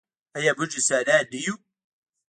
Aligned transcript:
آیا 0.37 0.51
موږ 0.57 0.71
انسانان 0.77 1.23
نه 1.31 1.39
یو؟ 1.45 1.55